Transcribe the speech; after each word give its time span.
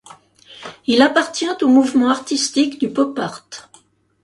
Il 0.87 1.03
appartient 1.03 1.47
au 1.61 1.67
mouvement 1.67 2.09
artistique 2.09 2.79
du 2.79 2.89
pop 2.89 3.19
art. 3.19 3.47